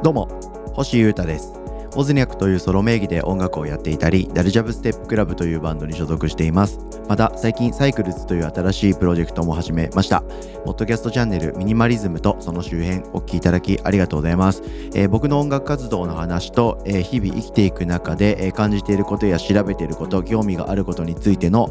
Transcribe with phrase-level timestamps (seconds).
[0.00, 0.28] どうも
[0.74, 1.67] 星優太です。
[1.98, 6.78] オズニャクというソロ名義で音楽をやっていたりダルジャブステップクラブというバンドに所属しています。
[7.08, 10.20] また最近サイクルズという新しいプロジェクトも始めました。
[10.64, 14.62] ポッドキャストチャンネルミニマリズムとその周辺お聴きいただきありがとうございます、
[14.94, 21.68] えー、僕の音楽活動の話と、えー、日々生きていく中で、えー、感じていることや調べていること興味があることについての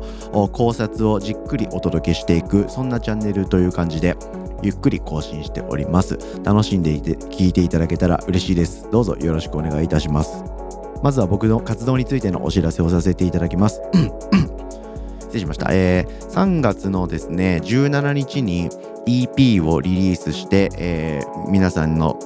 [0.51, 4.17] 考察をじっくりお届けしていくそんなチャンネルという感じで
[4.63, 6.17] ゆっくり更新しております。
[6.43, 8.89] 楽しんでいて聞いていただけたら嬉しいです。
[8.91, 10.16] どうぞよろしくお願いいたします。
[11.03, 13.81] まずは僕の活動についてのお知らせをさせていただきます。
[15.19, 18.69] 失礼しました、えー、3月のですね17日に
[19.05, 22.17] EP をリリースして、えー、皆さんの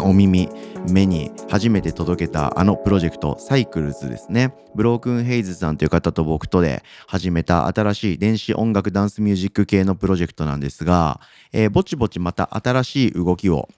[0.00, 0.48] お耳
[0.90, 4.54] 目に初めて届けたあのプロジェクトサイクルズですね。
[4.74, 11.20] ブロークンヘイズさんという方と僕とで始めた新しい電子音楽ダンスミュージック系のプロジェクトなんですが、
[11.52, 13.68] えー、ぼちぼちまた新しい動きを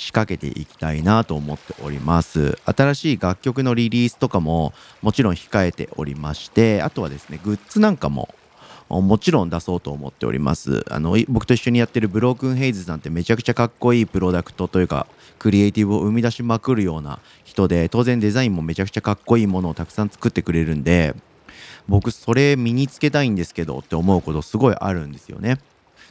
[0.00, 8.34] 仕掛けていきたいなと思っております新しい楽曲のリリースとかももちろん控えておりましてあとはですねグッズなんかも
[8.88, 15.06] もちろん出そうと思っておりますあの僕と一緒にやってるブロークンヘイズさんってめちゃくちゃかっこいいプロダクトというか
[15.38, 21.14] クリエイティブを生み出しまくるような人で当然デザインもめちゃくちゃかっこいいものをたくさん作ってくれるんで
[21.88, 25.58] 僕それ身につけたいんですけどって思うことすごいあるんですよね。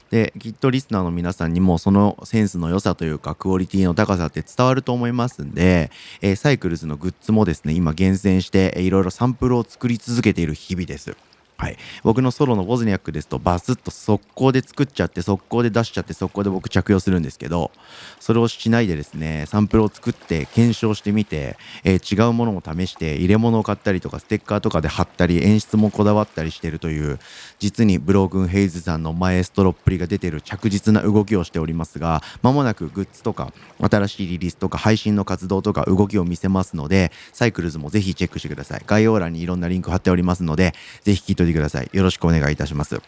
[0.10, 11.16] できっとリスナーの皆さんにもそのセンスの良さというかクオリティの高さって伝わると思いますんで、えー、サイクルズのグッズもですね今厳選していろいろサンプルを作り続けている日々です。
[11.60, 17.72] はい、僕のソロのボズニャックですとバスッと速攻で作っちゃって速攻で出しちゃって速攻で僕着用するんですけど
[18.22, 27.20] それをしないでですねサンプルを作って検証してみて、えー、違うものも試して入れ物を買ったりとかステッカーとかで貼ったり演出もこだわったりしてるという
[27.60, 38.84] 実にブロークンヘイズさんのマエストロっぷりが出てる着実な動きをしておりますがまもなくグッズとか新しいリリースとか配信の活動とか動きを見せますのでサイクルズもぜひチェックしてください。
[38.88, 43.02] 概要欄にいろんなリンク貼っておりますのでぜひ聞いててくださいよろしくお願いいたします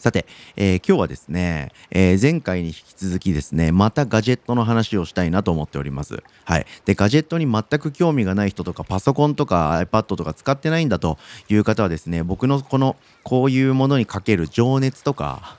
[0.00, 0.24] さて、
[0.56, 6.22] えー、今日はですね、えー、前回に引き続きですね、またガジェットの話をしたいなと思っております。
[6.46, 6.66] はい。
[6.86, 11.18] で、ガジェットに全く興味がない人とか、パソコンとか iPad とか使ってないんだと
[11.50, 15.58] いう方はですね、僕のこの、こういうものにかける情熱とか、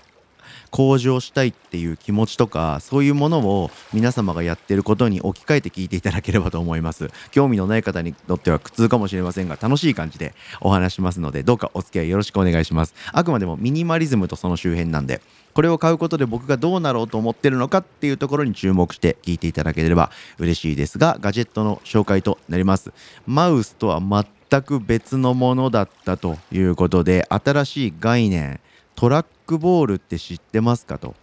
[0.71, 7.09] 向上したいっていう気持ちとかそういうものを皆様がやってることに置き換えて聞いていただければと思います。
[7.31, 12.95] 興味のない方にとっては苦痛かもしれませんが楽しい感じでお話しますのでどうかお付き合いよろしくお願いします。
[13.11, 15.21] あくまでもミニマリズムとその周辺なんで
[15.53, 20.09] これを買うことで僕がどうなろうと思ってるのかっていうところに注目して聞いていただければ
[20.39, 22.93] 嬉しいですがガジェットの紹介となります。
[23.27, 28.61] マウスとは全く別のものだったということで新しい概念
[28.95, 31.15] トラックボールって知ってますかと。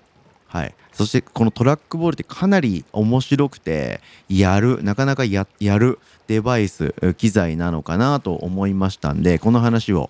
[0.49, 10.09] はい、そしてこのトラックボールってかなり面白くてやるなかなかやるデバイス機材なのかなと思いましたんでこの話を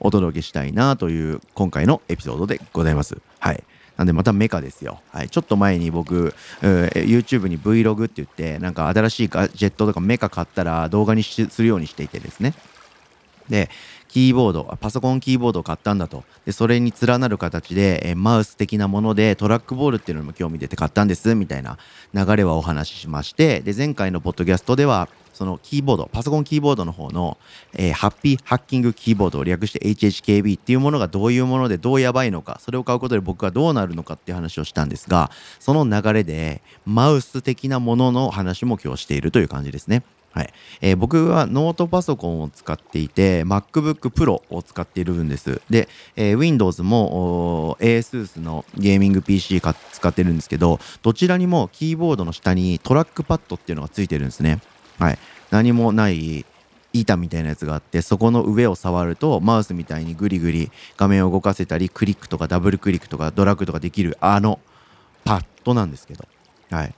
[0.00, 3.18] お届けしたいなという今回のエピソードでございます。
[3.38, 3.62] はい。
[3.96, 5.00] なんでまたメカですよ。
[5.10, 5.30] はい。
[5.30, 12.54] ちょっと前に僕え、YouTube に Vlog って言って、なんか新しいガジェットとかメカ買ったら動画にするようにしていてですね。
[13.48, 13.70] で、
[14.08, 16.24] キーボード、パソコンキーボードを買ったんだと。
[16.44, 21.78] で、それに連なる形で、えマウス的なものでトラックボールっていうのも興味出て買ったんです、みたいな
[22.14, 27.36] 流れはお話ししまして、で、前回のポッドキャストでは、そのキーボード、パソコンキーボードの方の、
[27.74, 35.30] えー、ハッピーハッキングキーボードを略して HHKB っていうものがどういうものでどうやばいのか、それを買うことで僕がどうなるのかっていう話をしたんですが、
[35.60, 40.04] その流れでマウス的なものの話も今日しているという感じですね。
[40.36, 40.52] はい
[40.82, 45.62] えー、僕はノートパソコンを使っていて MacBook Pro を使っているんです。
[45.70, 54.60] で、えー、Windows も ASUS のゲーミング PC か使ってるんですけどどちらにもキーボードの下にトラックパッドっていうのがついてるんですね。
[54.98, 55.18] はい、
[55.50, 56.44] 何もない
[56.92, 64.60] 板みたいなやつがあってそこの上を触るとマウスみたいにグリグリ画面を動かせたりクリックとかダブルクリックとかドラッグとかできるあの
[65.24, 66.26] パッドなんですけど、
[66.70, 66.94] はい、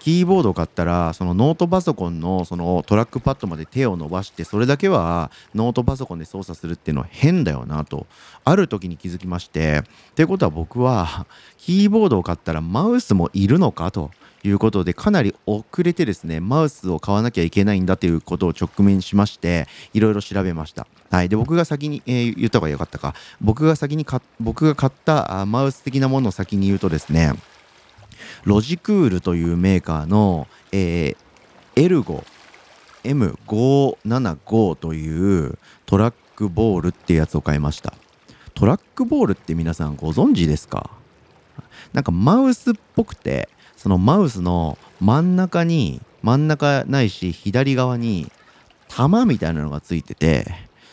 [0.00, 8.06] キーボードを買ったらそのノートパソコンのそのトラックパッドまで手を伸ばしてそれだけはノートパソコンで操作するっていうのは変だよなと
[8.44, 11.26] ある時に気づきましてっていうことは僕は
[11.58, 14.10] キーボードを買ったらマウスもいるのかと
[14.42, 20.86] いうことでかなり遅れてですねマウスを買わなきゃいけないんだということを直面しましていろいろ調べました。
[21.10, 23.14] はい、で僕が先に、えー、言った方がよかったか。
[23.40, 24.06] 僕が先に
[24.40, 27.34] 僕が買ったマウス的なものを先に言うとですね
[28.44, 32.24] ロジクールというメーカーの、えー、エルゴ
[33.04, 37.94] M575 というトラックボールっていうやつを買いました。
[38.54, 40.90] トラックボールって皆さんご存知ですか？
[41.92, 48.30] なんかマウスっぽくてそのマウスの真ん中に真ん中ないし左側に
[48.88, 50.44] 玉みたいなのがついてて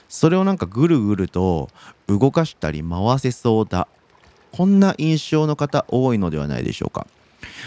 [0.08, 1.70] それをなんかぐるぐると
[2.08, 3.90] 動かしたり回せそうだ。
[4.54, 7.06] こんな印象の方多いのではないでしょうか。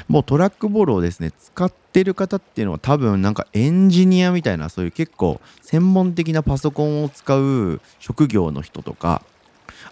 [0.08, 9.22] もうトラックボールをですね使ってる方っていうのは多分なんかエンジニアみたいなそういう結構専門的なパソコンを使う職業の人とか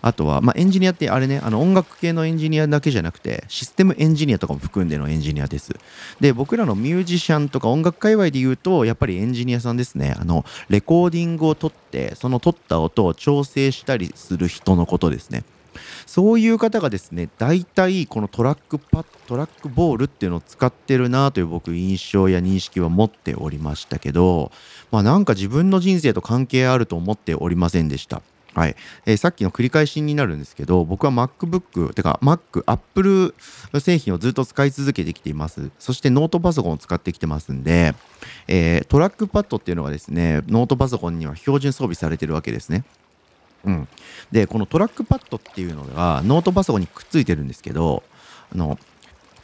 [0.00, 5.75] あとは、まあ、エンジニアってあれね、あの音楽系のエンジニアだけじゃなくて、システムエンジニアとかも含んでのエンジニアです。
[6.20, 10.14] で、僕らのミュージシャンとか音楽界隈で言うと、やっぱりエンジニアさんですね。
[10.19, 15.44] あの、レコーディングを取って、その取った音を調整したりする人のことですね。
[16.06, 24.50] そういう方がですね、大体このトラックパットラックボールっていうのを使ってるなという僕印象や認識は持っておりましたけど、
[24.90, 28.22] まあなんか自分の人生と関係あると思っておりませんでした。
[28.54, 28.76] はい、
[29.06, 33.34] えー、さっきの繰り返しになるんですけど僕は MacBook てか Mac、Apple
[33.78, 35.70] 製品をずっと使い続けてきています。
[35.78, 37.94] そしてノートパソコンを使ってきてますんで、
[38.48, 42.84] えー、トラックパッドっていうのがですねノートパソコンには標準装備されてるわけですね。
[43.64, 43.88] うん、
[44.31, 48.02] でこのトラックパッドっていうのがノートパソコンにくっついてるんですけど
[48.52, 48.78] あの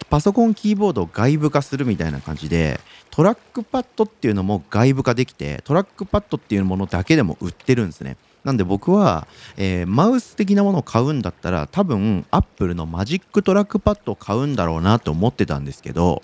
[0.08, 2.80] パソコンキーボードを外部化するみたいな感じで
[3.10, 8.16] トラックパッドっていうのも外部化できてトラックパッドっていうものだけでも売ってるんですね。
[8.44, 9.26] なんで僕は、
[9.56, 16.22] えー、マウス的なものを買うんだったら多分アップルのマジックトラックパッドを買うんだろうなと思ってたんですけど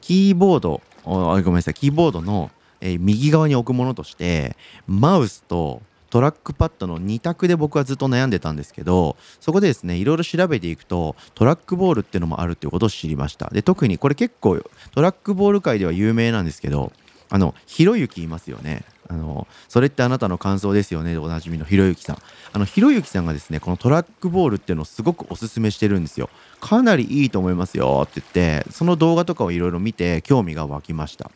[0.00, 5.82] キーボードごめんなさいキーボードの、えー、右側に置くものとしてマウスと
[6.12, 13.48] トラックパッドの2択で僕はずっと悩んでたんですけどそこでですねいろいろ調べていくとトラックボールっていうのもあるっていうことを知りました。
[13.48, 14.62] で特にこれ結構
[14.94, 16.92] トラックボール界では有名なんですけど
[17.30, 18.84] あのひろゆきいますよね。
[19.08, 21.12] あのそれってあなたの感想ですよね。
[21.12, 22.18] でおなじみのひろゆきさん。
[22.52, 26.28] あのひろゆきさんがですねこのトラックボールっていうのをすごくおすすめしてるんですよ。
[26.60, 31.30] かなりいいと思いますよって言ってその動画とかをいろいろ見て興味が湧きました。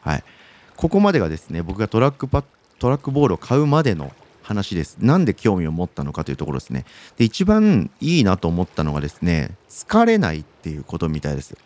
[0.00, 0.24] はい。
[0.74, 2.44] ここまでがですね僕がトラックパ
[2.78, 4.96] トラックボールを買うまでの話です。
[5.00, 6.84] なんで興味を持ったのかというところですね。
[7.16, 11.56] で、一番いいなと思ったのがですね、疲れないっていうことみたいです。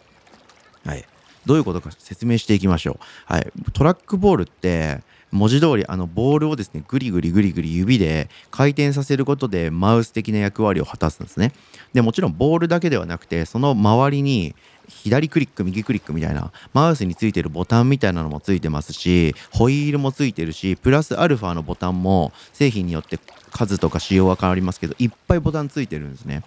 [0.85, 1.05] はい。
[1.47, 3.33] どういうことか説明していきましょう。
[3.33, 3.53] はい。
[3.73, 5.01] トラックボールって、
[5.33, 11.53] 文字通りあのボールをですねぐりぐりぐりぐり指で回転させることでマウス的な役割を果たすんですね。
[11.93, 14.55] でもちろんボールだけではなくてその周りに
[14.89, 23.19] 左クリック右クリックみたいなマウスについてるボタンみたいなのもついてますしホイールもついてるしプラスアルファのボタンも製品によって
[23.51, 26.43] 数とか仕様は変わりますけどいっぱいボタンついてるんですね。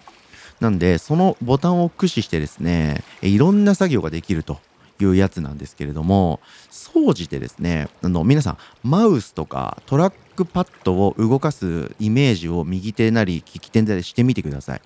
[0.60, 4.58] なんでそのボタンを駆使してですねいろんな作業ができると。
[5.04, 6.40] いうやつなんですけれども
[6.70, 14.80] 総じてですねあの皆さんマウスとかトラックパッドを動かすイメージを右手なり利き手なりしてみてください。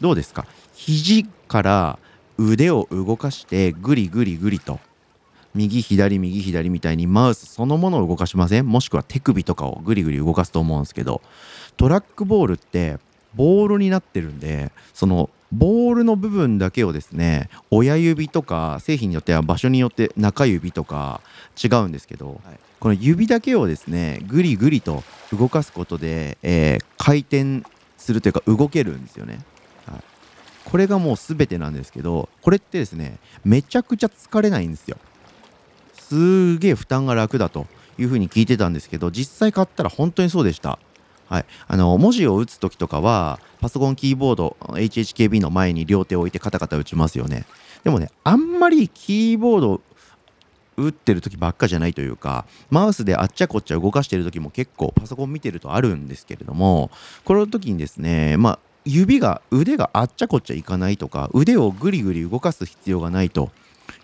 [0.00, 0.46] どうですか？
[0.74, 1.98] 肘から
[2.36, 4.78] 腕を動かしてぐりぐりぐりと
[5.54, 8.66] 右左右左みたいにマウスそのものを動かしません？
[8.68, 11.20] もしくは手首とかをぐりぐり動かすと思うんですけど
[11.76, 12.98] トラックボールって
[13.34, 21.20] ボールになってるんでそのボールの部分だけをですね親指とか製品によっては場所によって中指とか
[21.62, 25.02] 違うんですけど、はい、この指だけをですねぐりぐりと
[25.32, 27.62] 動かすことで、えー、回転
[27.96, 29.40] するというか動けるんですよね。
[29.86, 30.00] はい、
[30.64, 34.98] これがもう全てなんですけどこれってですねめちゃくちゃ疲れないんですよ。
[35.94, 37.66] すげえ負担が楽だと
[37.98, 40.78] いうふうに聞いてたんですけど実際買ったら本当にそうでした。
[41.28, 47.44] はい、あの文字を打つ時とかはパソコンキーボード HHKB の前に両手を置いてカタカタ打ちますよね。
[47.84, 49.80] でもねあんまりキーボード
[50.76, 56.90] 打ってる時ばっかじゃないというかマウスであっちゃこっちゃ動かしてる時も結構パソコン見てるとあるんですけれども
[57.24, 63.50] この時にですねまあ指が腕があっちゃこっちゃいかないとか腕をぐりぐり動かす必要がないと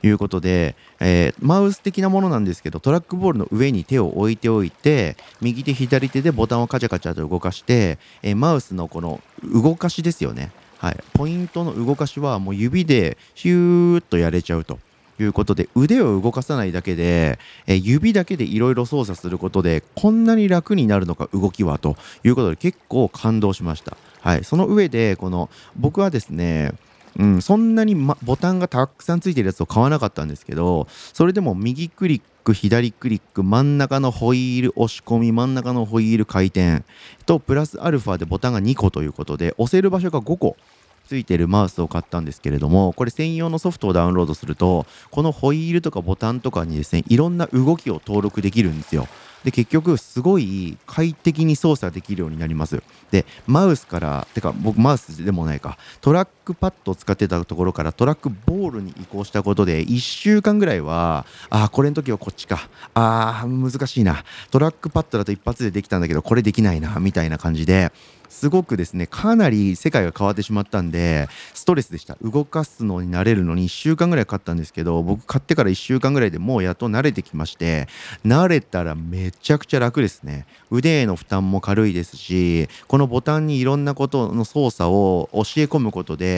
[0.03, 14.79] いうことで、えー、マウス的なものなんですけどトラックボールの上に手を置いておいて右手左手でボタンをカチャカチャと動かして、えー、マウスのこの動かしですよね、はい、ポイントの動かしはもう指でヒューッとやれちゃうと。
[15.21, 23.97] いうことで腕を動かさないだけで、え指だけでいろいろ操作することでこんなに楽になるのか動きはということで結構感動しました。
[24.23, 26.73] はい、その上でこの僕はですね
[27.19, 36.83] うん、そんなに、ま、ボタンがたくさんついてるやつを買わなかったんですけどそれでも右クリック左クリック真ん中のホイール押し込み真ん中のホイール回転
[37.27, 40.57] とプラスアルファでボタンが2個ということで押せる場所が5個
[41.07, 49.07] ついてるマウスを買ったんですけれどもこれ専用のソフトをダウンロードするとこのホイールとかボタンとかにですねいろんな動きを登録できるんですよ。
[49.45, 52.83] で結局すごい快適に操作できるようになります。
[53.11, 55.77] でマウスからてか僕マウスでもないか。
[56.01, 62.69] トラッックパッドを使ってたところからトラックボールに移行したことで1週間ぐらいはああこれの時はこっちか。
[62.93, 64.23] ああ難しいな。
[64.51, 67.91] トラックパッドだと一発でできたんだけどこれできないなみたいな感じで
[68.29, 72.17] すごくですねかなり世界が変わってしまったんでストレスでした。
[72.23, 77.87] 動かすのに慣れるのに1週間ぐらいかかったんですけど僕買ってから1週間ぐらいでもうやっと慣れてきまして
[78.27, 80.47] 慣れたらめちゃくちゃ楽ですね。
[80.71, 86.34] 腕への負担も軽いですしこのボタンにいろんなことの操作を教え込むことで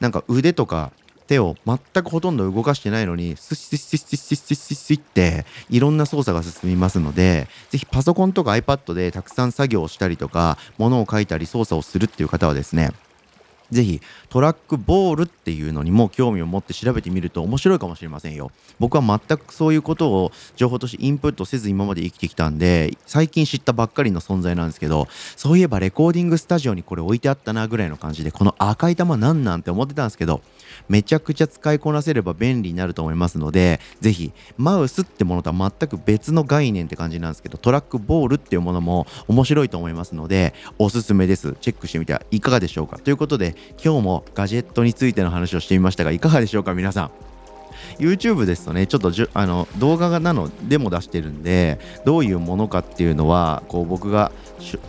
[0.00, 0.92] なんか腕とか
[1.26, 12.90] 手を全くほとんど動かしてないのにスッスッスッスッスッスッスッスッっていろんな操作が進みますのでぜひパソコンとか iPad でたくさん作業をしたりとか物を書いたり操作をするっていう方はですね
[13.72, 18.50] ぜひトラックボールっていうのにも興味を持って調べてみると面白いかもしれませんよ。
[18.78, 30.42] 僕は全くそういうことを情報としてインプットせず今まで生きてきたんで最近知ったばっかりの存在なんですけどそういえばレコーディングスタジオにこれ置いてあったなぐらいの感じでこの赤い玉なんなんて思ってたんですけど
[30.88, 47.31] めちゃくちゃ使いこなせれば便利になると思いますのでぜひマウスってものとは全く別の概念って感じなんですけどトラックボールっていうものも面白いと思いますのでおすすめですチェックしてみてはいかがでしょうかということで今日もガジェットについての話をしてみましたがいかがでしょうか皆さん。
[47.98, 54.32] YouTube ですとねちょっとじゅあの動画なのでも出してるんでどういうものかっていうのはこう僕が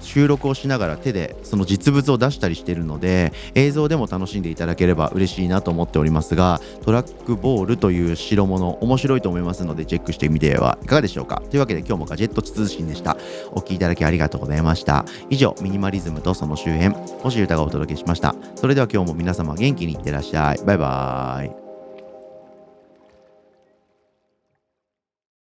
[0.02, 11.42] 収録をしながら手でその実物を出したりしてるので映像でも楽しんでいただければ嬉しいなと思っておりますがトラックボールという代物面白いと思いますのでチェックしてみてはいかがでしょうか。
[11.50, 13.18] というわけで今日もガジェット通信でした。
[13.52, 15.06] お聴きいただきありがとうございました。
[15.30, 18.36] 以上ミニマリズムとその周辺星歌がお届けしました。
[18.56, 20.64] それでは今日も皆様元気にいってらっしゃい。
[20.66, 21.63] バイバーイ。